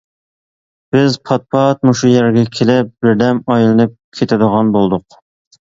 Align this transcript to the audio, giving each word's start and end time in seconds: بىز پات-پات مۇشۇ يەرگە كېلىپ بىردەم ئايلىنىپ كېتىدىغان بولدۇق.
بىز 0.95 1.17
پات-پات 1.29 1.85
مۇشۇ 1.89 2.11
يەرگە 2.13 2.45
كېلىپ 2.57 2.91
بىردەم 3.05 3.45
ئايلىنىپ 3.51 3.97
كېتىدىغان 4.21 4.79
بولدۇق. 4.79 5.23